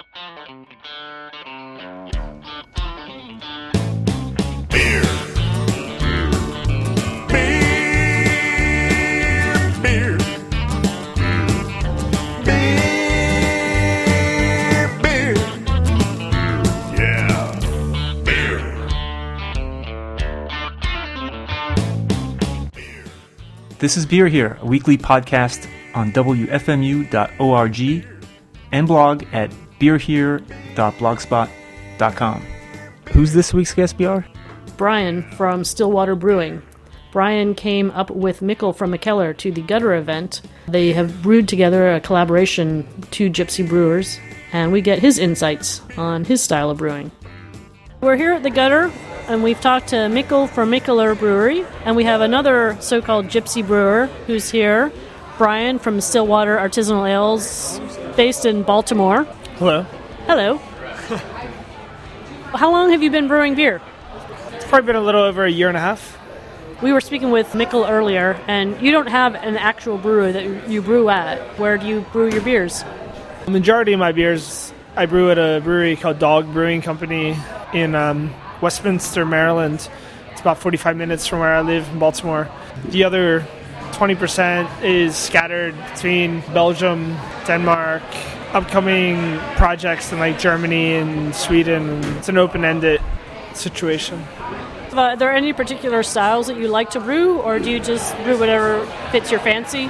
Beer. 0.00 0.16
Beer. 4.70 5.02
Beer. 9.82 10.18
This 23.78 23.98
is 23.98 24.06
Beer 24.06 24.28
Here, 24.28 24.56
a 24.62 24.66
weekly 24.66 24.96
podcast 24.96 25.68
on 25.94 26.12
WFMU.org 26.12 27.80
and 28.72 28.86
blog 28.86 29.24
at 29.32 29.52
beerhere.blogspot.com. 29.80 32.46
Who's 33.12 33.32
this 33.32 33.52
week's 33.52 33.74
guest, 33.74 33.98
BR? 33.98 34.18
Brian 34.76 35.28
from 35.32 35.64
Stillwater 35.64 36.14
Brewing. 36.14 36.62
Brian 37.12 37.56
came 37.56 37.90
up 37.90 38.08
with 38.10 38.38
Mikkel 38.40 38.72
from 38.74 38.92
Mikkeller 38.92 39.36
to 39.38 39.50
the 39.50 39.62
Gutter 39.62 39.94
event. 39.94 40.42
They 40.68 40.92
have 40.92 41.22
brewed 41.22 41.48
together 41.48 41.92
a 41.92 42.00
collaboration, 42.00 42.86
two 43.10 43.30
gypsy 43.30 43.68
brewers, 43.68 44.20
and 44.52 44.70
we 44.70 44.80
get 44.80 45.00
his 45.00 45.18
insights 45.18 45.82
on 45.96 46.24
his 46.24 46.40
style 46.40 46.70
of 46.70 46.78
brewing. 46.78 47.10
We're 48.00 48.16
here 48.16 48.32
at 48.32 48.44
the 48.44 48.50
Gutter, 48.50 48.92
and 49.26 49.42
we've 49.42 49.60
talked 49.60 49.88
to 49.88 49.96
Mikkel 49.96 50.48
from 50.48 50.70
Mikkeller 50.70 51.18
Brewery, 51.18 51.66
and 51.84 51.96
we 51.96 52.04
have 52.04 52.20
another 52.20 52.76
so 52.80 53.02
called 53.02 53.26
gypsy 53.26 53.66
brewer 53.66 54.06
who's 54.26 54.50
here, 54.50 54.92
Brian 55.36 55.80
from 55.80 56.00
Stillwater 56.00 56.56
Artisanal 56.56 57.10
Ales, 57.10 57.80
based 58.16 58.46
in 58.46 58.62
Baltimore. 58.62 59.26
Hello. 59.60 59.82
Hello. 60.24 60.56
How 62.56 62.72
long 62.72 62.92
have 62.92 63.02
you 63.02 63.10
been 63.10 63.28
brewing 63.28 63.56
beer? 63.56 63.82
It's 64.52 64.64
probably 64.64 64.86
been 64.86 64.96
a 64.96 65.02
little 65.02 65.20
over 65.20 65.44
a 65.44 65.50
year 65.50 65.68
and 65.68 65.76
a 65.76 65.80
half. 65.80 66.18
We 66.80 66.94
were 66.94 67.02
speaking 67.02 67.30
with 67.30 67.46
Mikkel 67.48 67.86
earlier, 67.86 68.40
and 68.48 68.80
you 68.80 68.90
don't 68.90 69.08
have 69.08 69.34
an 69.34 69.58
actual 69.58 69.98
brewery 69.98 70.32
that 70.32 70.70
you 70.70 70.80
brew 70.80 71.10
at. 71.10 71.58
Where 71.58 71.76
do 71.76 71.86
you 71.86 72.00
brew 72.10 72.30
your 72.30 72.40
beers? 72.40 72.84
The 73.44 73.50
majority 73.50 73.92
of 73.92 74.00
my 74.00 74.12
beers 74.12 74.72
I 74.96 75.04
brew 75.04 75.30
at 75.30 75.36
a 75.36 75.60
brewery 75.62 75.94
called 75.94 76.18
Dog 76.18 76.50
Brewing 76.54 76.80
Company 76.80 77.36
in 77.74 77.94
um, 77.94 78.32
Westminster, 78.62 79.26
Maryland. 79.26 79.90
It's 80.32 80.40
about 80.40 80.56
45 80.56 80.96
minutes 80.96 81.26
from 81.26 81.40
where 81.40 81.52
I 81.52 81.60
live 81.60 81.86
in 81.90 81.98
Baltimore. 81.98 82.48
The 82.86 83.04
other 83.04 83.46
20% 83.92 84.82
is 84.82 85.16
scattered 85.16 85.74
between 85.92 86.40
Belgium, 86.52 87.16
Denmark, 87.46 88.02
upcoming 88.52 89.38
projects 89.56 90.12
in 90.12 90.18
like 90.18 90.38
Germany 90.38 90.96
and 90.96 91.34
Sweden. 91.34 92.02
It's 92.16 92.28
an 92.28 92.38
open-ended 92.38 93.00
situation. 93.54 94.24
Uh, 94.92 95.02
are 95.02 95.16
there 95.16 95.32
any 95.32 95.52
particular 95.52 96.02
styles 96.02 96.48
that 96.48 96.56
you 96.56 96.66
like 96.66 96.90
to 96.90 97.00
brew, 97.00 97.38
or 97.38 97.58
do 97.58 97.70
you 97.70 97.78
just 97.78 98.16
brew 98.24 98.38
whatever 98.38 98.84
fits 99.12 99.30
your 99.30 99.40
fancy? 99.40 99.88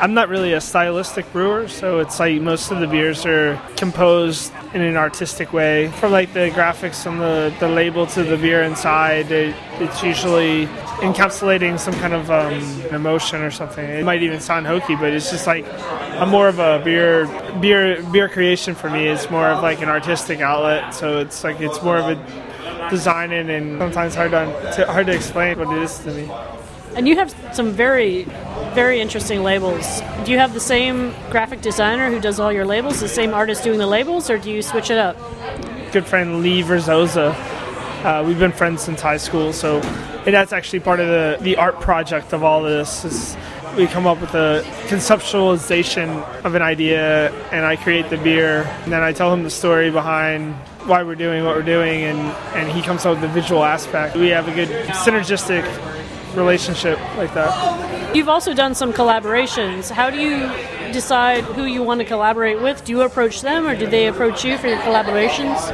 I'm 0.00 0.14
not 0.14 0.30
really 0.30 0.54
a 0.54 0.62
stylistic 0.62 1.30
brewer, 1.30 1.68
so 1.68 1.98
it's 1.98 2.18
like 2.18 2.40
most 2.40 2.70
of 2.70 2.80
the 2.80 2.86
beers 2.86 3.26
are 3.26 3.60
composed 3.76 4.50
in 4.72 4.80
an 4.80 4.96
artistic 4.96 5.52
way. 5.52 5.88
From 5.88 6.10
like 6.10 6.32
the 6.32 6.48
graphics 6.54 7.06
on 7.06 7.18
the, 7.18 7.54
the 7.60 7.68
label 7.68 8.06
to 8.06 8.22
the 8.22 8.38
beer 8.38 8.62
inside, 8.62 9.30
it, 9.30 9.54
it's 9.78 10.02
usually 10.02 10.66
encapsulating 11.00 11.78
some 11.78 11.94
kind 11.94 12.12
of 12.12 12.30
um, 12.30 12.52
emotion 12.94 13.42
or 13.42 13.50
something. 13.50 13.84
It 13.84 14.04
might 14.04 14.22
even 14.22 14.40
sound 14.40 14.66
hokey, 14.66 14.96
but 14.96 15.12
it's 15.12 15.30
just 15.30 15.46
like 15.46 15.66
I'm 16.20 16.28
more 16.28 16.48
of 16.48 16.58
a 16.58 16.80
beer 16.84 17.26
beer 17.60 18.02
beer 18.12 18.28
creation 18.28 18.74
for 18.74 18.90
me. 18.90 19.08
It's 19.08 19.30
more 19.30 19.48
of 19.48 19.62
like 19.62 19.82
an 19.82 19.88
artistic 19.88 20.40
outlet, 20.40 20.94
so 20.94 21.18
it's 21.18 21.42
like 21.44 21.60
it's 21.60 21.82
more 21.82 21.98
of 21.98 22.06
a 22.08 22.88
designing 22.90 23.50
and 23.50 23.78
sometimes 23.78 24.14
hard 24.14 24.30
to 24.30 24.86
hard 24.86 25.06
to 25.06 25.14
explain 25.14 25.58
what 25.58 25.76
it 25.76 25.82
is 25.82 25.98
to 26.00 26.12
me. 26.12 26.30
And 26.96 27.06
you 27.06 27.14
have 27.16 27.32
some 27.54 27.70
very, 27.70 28.24
very 28.74 29.00
interesting 29.00 29.44
labels. 29.44 30.02
Do 30.24 30.32
you 30.32 30.38
have 30.38 30.54
the 30.54 30.60
same 30.60 31.14
graphic 31.30 31.60
designer 31.60 32.10
who 32.10 32.20
does 32.20 32.40
all 32.40 32.52
your 32.52 32.64
labels, 32.66 32.98
the 32.98 33.08
same 33.08 33.32
artist 33.32 33.62
doing 33.62 33.78
the 33.78 33.86
labels, 33.86 34.28
or 34.28 34.38
do 34.38 34.50
you 34.50 34.60
switch 34.60 34.90
it 34.90 34.98
up? 34.98 35.16
good 35.92 36.06
friend 36.06 36.40
Lee 36.40 36.62
Verzosa. 36.62 37.34
Uh, 38.04 38.22
we've 38.24 38.38
been 38.38 38.52
friends 38.52 38.82
since 38.82 39.00
high 39.00 39.16
school, 39.16 39.52
so 39.52 39.80
and 40.26 40.34
that's 40.34 40.52
actually 40.52 40.80
part 40.80 41.00
of 41.00 41.08
the, 41.08 41.38
the 41.40 41.56
art 41.56 41.80
project 41.80 42.32
of 42.32 42.42
all 42.42 42.62
this. 42.62 43.04
Is 43.04 43.36
we 43.76 43.86
come 43.86 44.06
up 44.06 44.20
with 44.20 44.34
a 44.34 44.62
conceptualization 44.88 46.22
of 46.44 46.54
an 46.54 46.62
idea, 46.62 47.32
and 47.52 47.64
I 47.64 47.76
create 47.76 48.10
the 48.10 48.18
beer, 48.18 48.62
and 48.82 48.92
then 48.92 49.02
I 49.02 49.12
tell 49.12 49.32
him 49.32 49.42
the 49.42 49.50
story 49.50 49.90
behind 49.90 50.54
why 50.86 51.02
we're 51.02 51.14
doing 51.14 51.44
what 51.44 51.56
we're 51.56 51.62
doing, 51.62 52.02
and, 52.04 52.18
and 52.54 52.70
he 52.70 52.82
comes 52.82 53.04
up 53.06 53.12
with 53.12 53.22
the 53.22 53.40
visual 53.40 53.64
aspect. 53.64 54.16
We 54.16 54.28
have 54.28 54.48
a 54.48 54.54
good 54.54 54.68
synergistic 54.88 55.64
relationship 56.36 56.98
like 57.16 57.32
that. 57.34 58.14
You've 58.14 58.28
also 58.28 58.54
done 58.54 58.74
some 58.74 58.92
collaborations. 58.92 59.90
How 59.90 60.10
do 60.10 60.18
you 60.18 60.40
decide 60.92 61.44
who 61.44 61.64
you 61.64 61.82
want 61.82 62.00
to 62.00 62.04
collaborate 62.04 62.60
with? 62.60 62.84
Do 62.84 62.92
you 62.92 63.02
approach 63.02 63.42
them, 63.42 63.66
or 63.66 63.76
do 63.76 63.86
they 63.86 64.08
approach 64.08 64.44
you 64.44 64.58
for 64.58 64.68
your 64.68 64.78
collaborations? 64.78 65.70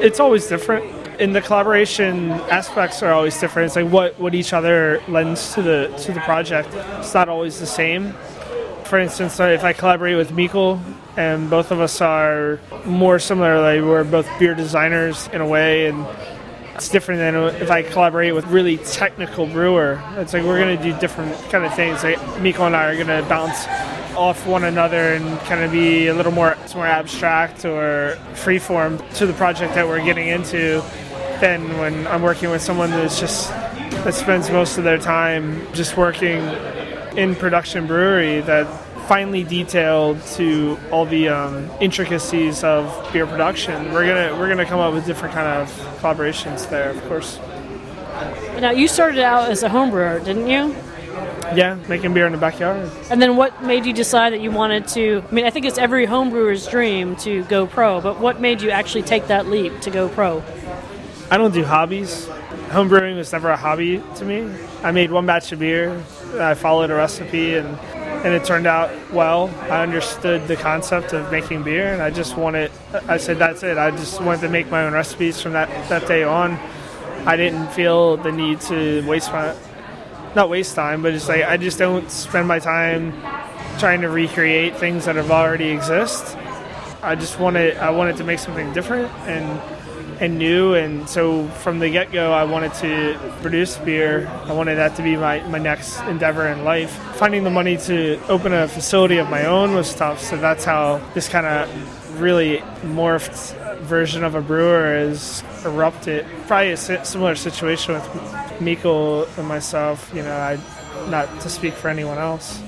it's 0.00 0.20
always 0.20 0.46
different. 0.46 0.84
And 1.18 1.34
the 1.34 1.40
collaboration 1.40 2.30
aspects 2.50 3.02
are 3.02 3.12
always 3.12 3.38
different. 3.40 3.66
It's 3.66 3.76
like 3.76 3.90
what, 3.90 4.18
what 4.20 4.34
each 4.34 4.52
other 4.52 5.02
lends 5.08 5.54
to 5.54 5.62
the 5.62 5.94
to 6.04 6.12
the 6.12 6.20
project. 6.20 6.68
It's 6.98 7.14
not 7.14 7.28
always 7.28 7.58
the 7.58 7.66
same. 7.66 8.12
For 8.84 8.98
instance, 8.98 9.40
if 9.40 9.64
I 9.64 9.72
collaborate 9.72 10.16
with 10.16 10.30
Mikkel, 10.30 10.80
and 11.16 11.48
both 11.48 11.70
of 11.70 11.80
us 11.80 12.00
are 12.00 12.60
more 12.84 13.18
similar, 13.18 13.60
like 13.60 13.82
we're 13.82 14.04
both 14.04 14.28
beer 14.38 14.54
designers 14.54 15.28
in 15.32 15.40
a 15.40 15.46
way, 15.46 15.86
and 15.86 16.06
it's 16.74 16.90
different 16.90 17.18
than 17.18 17.34
if 17.62 17.70
I 17.70 17.82
collaborate 17.82 18.34
with 18.34 18.46
really 18.46 18.76
technical 18.76 19.46
brewer. 19.46 20.02
It's 20.16 20.34
like 20.34 20.44
we're 20.44 20.58
gonna 20.58 20.80
do 20.80 20.96
different 21.00 21.34
kind 21.50 21.64
of 21.64 21.74
things. 21.74 22.04
Like 22.04 22.18
Mikkel 22.38 22.66
and 22.66 22.76
I 22.76 22.92
are 22.92 22.96
gonna 22.96 23.26
bounce 23.28 23.66
off 24.16 24.46
one 24.46 24.64
another 24.64 25.14
and 25.14 25.38
kind 25.40 25.62
of 25.62 25.72
be 25.72 26.08
a 26.08 26.14
little 26.14 26.32
more 26.32 26.56
more 26.74 26.86
abstract 26.86 27.64
or 27.64 28.18
freeform 28.34 28.98
to 29.14 29.26
the 29.26 29.32
project 29.34 29.74
that 29.74 29.86
we're 29.86 30.04
getting 30.04 30.28
into 30.28 30.82
than 31.40 31.78
when 31.78 32.06
I'm 32.06 32.22
working 32.22 32.50
with 32.50 32.62
someone 32.62 32.90
that's 32.90 33.20
just 33.20 33.50
that 33.50 34.14
spends 34.14 34.50
most 34.50 34.78
of 34.78 34.84
their 34.84 34.98
time 34.98 35.66
just 35.72 35.96
working 35.96 36.42
in 37.16 37.34
production 37.34 37.86
brewery 37.86 38.40
that 38.42 38.66
finely 39.06 39.44
detailed 39.44 40.20
to 40.22 40.78
all 40.90 41.06
the 41.06 41.28
um, 41.28 41.70
intricacies 41.80 42.64
of 42.64 43.12
beer 43.12 43.26
production. 43.26 43.92
We're 43.92 44.06
gonna 44.06 44.38
we're 44.38 44.48
gonna 44.48 44.66
come 44.66 44.80
up 44.80 44.92
with 44.92 45.06
different 45.06 45.34
kind 45.34 45.46
of 45.46 45.70
collaborations 46.00 46.68
there, 46.68 46.90
of 46.90 47.02
course. 47.08 47.38
Now, 48.60 48.70
you 48.70 48.88
started 48.88 49.20
out 49.20 49.50
as 49.50 49.62
a 49.62 49.68
home 49.68 49.90
brewer, 49.90 50.18
didn't 50.20 50.48
you? 50.48 50.74
Yeah, 51.54 51.78
making 51.88 52.14
beer 52.14 52.26
in 52.26 52.32
the 52.32 52.38
backyard. 52.38 52.90
And 53.10 53.22
then 53.22 53.36
what 53.36 53.62
made 53.62 53.86
you 53.86 53.92
decide 53.92 54.32
that 54.32 54.40
you 54.40 54.50
wanted 54.50 54.88
to? 54.88 55.22
I 55.28 55.34
mean, 55.34 55.44
I 55.44 55.50
think 55.50 55.64
it's 55.66 55.78
every 55.78 56.06
home 56.06 56.30
brewer's 56.30 56.66
dream 56.66 57.16
to 57.16 57.44
go 57.44 57.66
pro, 57.66 58.00
but 58.00 58.18
what 58.18 58.40
made 58.40 58.62
you 58.62 58.70
actually 58.70 59.02
take 59.02 59.28
that 59.28 59.46
leap 59.46 59.80
to 59.82 59.90
go 59.90 60.08
pro? 60.08 60.42
I 61.28 61.38
don't 61.38 61.52
do 61.52 61.64
hobbies. 61.64 62.26
Homebrewing 62.68 63.16
was 63.16 63.32
never 63.32 63.50
a 63.50 63.56
hobby 63.56 64.00
to 64.16 64.24
me. 64.24 64.48
I 64.84 64.92
made 64.92 65.10
one 65.10 65.26
batch 65.26 65.50
of 65.50 65.58
beer. 65.58 66.00
I 66.38 66.54
followed 66.54 66.90
a 66.90 66.94
recipe 66.94 67.54
and 67.54 67.66
and 68.24 68.32
it 68.34 68.44
turned 68.44 68.66
out 68.66 68.90
well. 69.12 69.50
I 69.62 69.82
understood 69.82 70.46
the 70.46 70.56
concept 70.56 71.12
of 71.12 71.30
making 71.32 71.64
beer 71.64 71.92
and 71.92 72.00
I 72.00 72.10
just 72.10 72.36
wanted 72.36 72.70
I 73.08 73.16
said 73.16 73.38
that's 73.38 73.64
it. 73.64 73.76
I 73.76 73.90
just 73.90 74.20
wanted 74.20 74.42
to 74.42 74.48
make 74.48 74.70
my 74.70 74.84
own 74.84 74.92
recipes 74.92 75.40
from 75.40 75.52
that, 75.52 75.68
that 75.88 76.06
day 76.06 76.22
on. 76.22 76.58
I 77.26 77.36
didn't 77.36 77.72
feel 77.72 78.16
the 78.16 78.30
need 78.30 78.60
to 78.62 79.04
waste 79.08 79.32
my 79.32 79.54
not 80.36 80.48
waste 80.48 80.76
time, 80.76 81.02
but 81.02 81.12
it's 81.12 81.28
like 81.28 81.42
I 81.42 81.56
just 81.56 81.78
don't 81.78 82.08
spend 82.08 82.46
my 82.46 82.60
time 82.60 83.12
trying 83.80 84.02
to 84.02 84.08
recreate 84.08 84.76
things 84.76 85.06
that 85.06 85.16
have 85.16 85.32
already 85.32 85.70
exist. 85.70 86.36
I 87.02 87.16
just 87.16 87.40
wanted 87.40 87.78
I 87.78 87.90
wanted 87.90 88.16
to 88.18 88.24
make 88.24 88.38
something 88.38 88.72
different 88.72 89.10
and 89.26 89.60
and 90.20 90.38
new 90.38 90.74
and 90.74 91.08
so 91.08 91.46
from 91.48 91.78
the 91.78 91.90
get-go 91.90 92.32
I 92.32 92.44
wanted 92.44 92.72
to 92.74 93.18
produce 93.42 93.76
beer. 93.78 94.26
I 94.44 94.52
wanted 94.52 94.76
that 94.76 94.96
to 94.96 95.02
be 95.02 95.16
my, 95.16 95.40
my 95.48 95.58
next 95.58 96.00
endeavor 96.02 96.46
in 96.48 96.64
life. 96.64 96.90
Finding 97.16 97.44
the 97.44 97.50
money 97.50 97.76
to 97.78 98.20
open 98.28 98.52
a 98.52 98.68
facility 98.68 99.18
of 99.18 99.28
my 99.28 99.46
own 99.46 99.74
was 99.74 99.94
tough, 99.94 100.20
so 100.20 100.36
that's 100.36 100.64
how 100.64 100.98
this 101.14 101.28
kind 101.28 101.46
of 101.46 102.20
really 102.20 102.58
morphed 102.82 103.54
version 103.80 104.24
of 104.24 104.34
a 104.34 104.40
brewer 104.40 104.96
is 104.96 105.42
erupted. 105.64 106.26
Probably 106.46 106.72
a 106.72 106.76
similar 106.76 107.34
situation 107.34 107.94
with 107.94 108.04
Mikkel 108.58 109.26
and 109.38 109.46
myself, 109.46 110.10
you 110.14 110.22
know, 110.22 110.32
I 110.32 110.58
not 111.08 111.40
to 111.40 111.48
speak 111.48 111.74
for 111.74 111.88
anyone 111.88 112.18
else. 112.18 112.62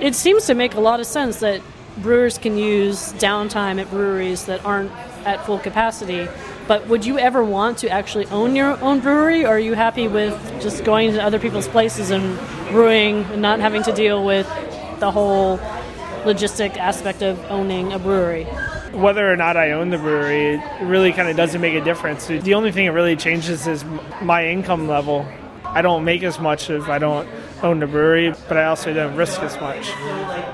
It 0.00 0.14
seems 0.14 0.46
to 0.46 0.54
make 0.54 0.74
a 0.74 0.80
lot 0.80 1.00
of 1.00 1.06
sense 1.06 1.40
that 1.40 1.60
brewers 1.98 2.38
can 2.38 2.56
use 2.56 3.12
downtime 3.14 3.80
at 3.80 3.90
breweries 3.90 4.46
that 4.46 4.64
aren't 4.64 4.90
at 5.26 5.44
full 5.44 5.58
capacity. 5.58 6.26
But 6.68 6.88
would 6.88 7.04
you 7.04 7.18
ever 7.18 7.44
want 7.44 7.78
to 7.78 7.88
actually 7.88 8.26
own 8.26 8.56
your 8.56 8.80
own 8.80 9.00
brewery, 9.00 9.44
or 9.44 9.48
are 9.48 9.58
you 9.58 9.74
happy 9.74 10.08
with 10.08 10.34
just 10.60 10.84
going 10.84 11.12
to 11.12 11.22
other 11.22 11.38
people's 11.38 11.68
places 11.68 12.10
and 12.10 12.38
brewing 12.70 13.24
and 13.24 13.42
not 13.42 13.60
having 13.60 13.82
to 13.84 13.92
deal 13.92 14.24
with 14.24 14.46
the 15.00 15.10
whole 15.10 15.58
logistic 16.24 16.76
aspect 16.76 17.22
of 17.22 17.38
owning 17.50 17.92
a 17.92 17.98
brewery? 17.98 18.46
whether 18.92 19.30
or 19.30 19.36
not 19.36 19.56
I 19.56 19.72
own 19.72 19.90
the 19.90 19.98
brewery, 19.98 20.56
it 20.56 20.82
really 20.82 21.12
kind 21.12 21.28
of 21.28 21.36
doesn't 21.36 21.60
make 21.60 21.74
a 21.74 21.80
difference. 21.82 22.26
The 22.26 22.54
only 22.54 22.72
thing 22.72 22.86
that 22.86 22.92
really 22.92 23.16
changes 23.16 23.66
is 23.66 23.84
my 24.20 24.46
income 24.46 24.86
level. 24.86 25.26
I 25.64 25.82
don't 25.82 26.04
make 26.04 26.22
as 26.22 26.38
much 26.38 26.68
if 26.68 26.88
I 26.88 26.98
don't 26.98 27.26
own 27.62 27.78
the 27.78 27.86
brewery, 27.86 28.34
but 28.48 28.56
I 28.56 28.64
also 28.64 28.92
don't 28.92 29.16
risk 29.16 29.40
as 29.40 29.58
much. 29.60 29.86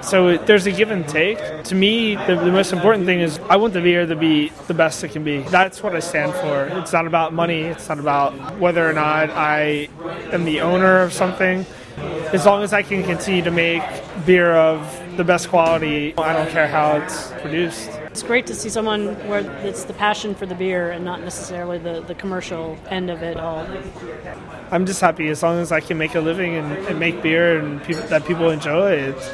So 0.05 0.37
there's 0.39 0.67
a 0.67 0.73
give 0.73 0.91
and 0.91 1.09
take. 1.09 1.39
To 1.65 1.75
me, 1.75 2.15
the, 2.15 2.37
the 2.37 2.53
most 2.53 2.73
important 2.73 3.07
thing 3.07 3.21
is 3.21 3.39
I 3.49 3.57
want 3.57 3.75
the 3.75 3.81
beer 3.81 4.07
to 4.07 4.17
be 4.17 4.51
the 4.67 4.75
best 4.75 5.03
it 5.05 5.13
can 5.13 5.25
be. 5.25 5.41
That's 5.41 5.83
what 5.83 5.95
I 5.95 6.01
stand 6.01 6.35
for. 6.35 6.67
It's 6.79 6.93
not 6.93 7.07
about 7.07 7.33
money. 7.33 7.63
It's 7.63 7.89
not 7.89 7.99
about 7.99 8.59
whether 8.59 8.89
or 8.89 8.93
not 8.93 9.31
I 9.31 9.89
am 10.33 10.45
the 10.45 10.61
owner 10.61 11.01
of 11.01 11.13
something. 11.13 11.67
As 12.33 12.47
long 12.47 12.63
as 12.63 12.73
I 12.73 12.83
can 12.83 13.03
continue 13.03 13.43
to 13.43 13.51
make 13.51 13.83
beer 14.27 14.55
of 14.55 14.79
the 15.19 15.25
best 15.25 15.49
quality, 15.49 16.17
I 16.17 16.33
don't 16.33 16.49
care 16.49 16.69
how 16.69 16.97
it's 16.99 17.33
produced. 17.43 17.91
It's 18.07 18.23
great 18.23 18.47
to 18.47 18.55
see 18.55 18.69
someone 18.69 19.17
where 19.29 19.41
it's 19.67 19.83
the 19.83 19.93
passion 19.93 20.33
for 20.33 20.47
the 20.47 20.55
beer 20.55 20.93
and 20.93 21.05
not 21.05 21.21
necessarily 21.21 21.77
the, 21.77 22.03
the 22.03 22.15
commercial 22.15 22.79
end 22.89 23.11
of 23.11 23.21
it 23.25 23.37
all. 23.37 23.67
I'm 24.71 24.87
just 24.87 25.01
happy 25.01 25.29
as 25.29 25.43
long 25.43 25.59
as 25.59 25.73
I 25.73 25.81
can 25.81 25.99
make 25.99 26.15
a 26.15 26.21
living 26.21 26.55
and, 26.55 26.73
and 26.87 27.01
make 27.01 27.21
beer 27.21 27.59
and 27.59 27.83
people, 27.83 28.05
that 28.05 28.27
people 28.27 28.49
enjoy 28.51 28.93
it. 28.93 29.33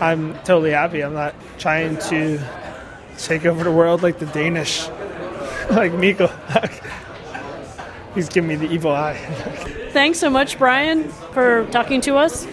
I'm 0.00 0.34
totally 0.38 0.72
happy. 0.72 1.00
I'm 1.00 1.14
not 1.14 1.36
trying 1.58 1.96
to 2.08 2.40
take 3.16 3.46
over 3.46 3.62
the 3.62 3.72
world 3.72 4.02
like 4.02 4.18
the 4.18 4.26
Danish, 4.26 4.88
like 5.70 5.92
Miko. 5.92 6.26
He's 8.16 8.28
giving 8.28 8.48
me 8.48 8.56
the 8.56 8.68
evil 8.68 8.90
eye. 8.90 9.14
Thanks 9.92 10.18
so 10.18 10.28
much, 10.28 10.58
Brian, 10.58 11.08
for 11.32 11.66
talking 11.66 12.00
to 12.00 12.16
us. 12.16 12.48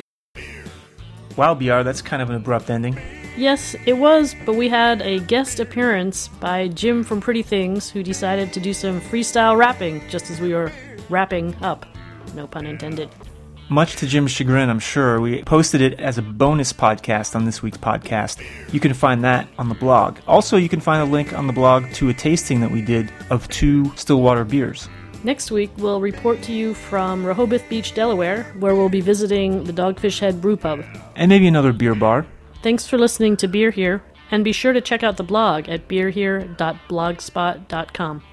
Wow, 1.37 1.53
BR, 1.53 1.83
that's 1.83 2.01
kind 2.01 2.21
of 2.21 2.31
an 2.31 2.35
abrupt 2.35 2.71
ending. 2.71 2.99
Yes, 3.37 3.75
it 3.85 3.93
was, 3.93 4.35
but 4.45 4.55
we 4.55 4.67
had 4.67 5.03
a 5.03 5.19
guest 5.19 5.59
appearance 5.59 6.27
by 6.27 6.67
Jim 6.69 7.03
from 7.03 7.21
Pretty 7.21 7.43
Things 7.43 7.91
who 7.91 8.01
decided 8.01 8.51
to 8.53 8.59
do 8.59 8.73
some 8.73 8.99
freestyle 8.99 9.55
rapping 9.55 10.01
just 10.09 10.31
as 10.31 10.41
we 10.41 10.55
were 10.55 10.71
wrapping 11.09 11.55
up. 11.61 11.85
No 12.33 12.47
pun 12.47 12.65
intended. 12.65 13.09
Much 13.69 13.97
to 13.97 14.07
Jim's 14.07 14.31
chagrin, 14.31 14.69
I'm 14.69 14.79
sure, 14.79 15.21
we 15.21 15.43
posted 15.43 15.81
it 15.81 15.99
as 15.99 16.17
a 16.17 16.23
bonus 16.23 16.73
podcast 16.73 17.35
on 17.35 17.45
this 17.45 17.61
week's 17.61 17.77
podcast. 17.77 18.41
You 18.73 18.79
can 18.79 18.93
find 18.93 19.23
that 19.23 19.47
on 19.59 19.69
the 19.69 19.75
blog. 19.75 20.17
Also, 20.25 20.57
you 20.57 20.69
can 20.69 20.79
find 20.79 21.07
a 21.07 21.11
link 21.11 21.33
on 21.33 21.45
the 21.45 21.53
blog 21.53 21.91
to 21.93 22.09
a 22.09 22.13
tasting 22.13 22.61
that 22.61 22.71
we 22.71 22.81
did 22.81 23.11
of 23.29 23.47
two 23.49 23.93
Stillwater 23.95 24.45
beers. 24.45 24.89
Next 25.23 25.51
week, 25.51 25.71
we'll 25.77 25.99
report 25.99 26.41
to 26.43 26.53
you 26.53 26.73
from 26.73 27.25
Rehoboth 27.25 27.67
Beach, 27.69 27.93
Delaware, 27.93 28.43
where 28.59 28.75
we'll 28.75 28.89
be 28.89 29.01
visiting 29.01 29.63
the 29.63 29.73
Dogfish 29.73 30.19
Head 30.19 30.41
Brew 30.41 30.57
Pub. 30.57 30.83
And 31.15 31.29
maybe 31.29 31.47
another 31.47 31.73
beer 31.73 31.95
bar. 31.95 32.25
Thanks 32.61 32.87
for 32.87 32.97
listening 32.97 33.37
to 33.37 33.47
Beer 33.47 33.71
Here, 33.71 34.03
and 34.31 34.43
be 34.43 34.51
sure 34.51 34.73
to 34.73 34.81
check 34.81 35.03
out 35.03 35.17
the 35.17 35.23
blog 35.23 35.69
at 35.69 35.87
beerhere.blogspot.com. 35.87 38.23